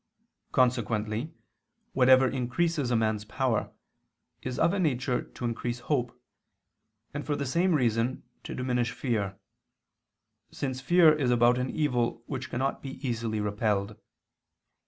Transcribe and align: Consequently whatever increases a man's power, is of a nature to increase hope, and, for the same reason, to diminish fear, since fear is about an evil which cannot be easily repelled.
Consequently 0.51 1.31
whatever 1.93 2.27
increases 2.27 2.89
a 2.89 2.95
man's 2.95 3.23
power, 3.23 3.71
is 4.41 4.57
of 4.57 4.73
a 4.73 4.79
nature 4.79 5.21
to 5.21 5.45
increase 5.45 5.77
hope, 5.81 6.19
and, 7.13 7.23
for 7.23 7.35
the 7.35 7.45
same 7.45 7.75
reason, 7.75 8.23
to 8.43 8.55
diminish 8.55 8.89
fear, 8.91 9.37
since 10.49 10.81
fear 10.81 11.13
is 11.13 11.29
about 11.29 11.59
an 11.59 11.69
evil 11.69 12.23
which 12.25 12.49
cannot 12.49 12.81
be 12.81 12.97
easily 13.07 13.39
repelled. 13.39 13.95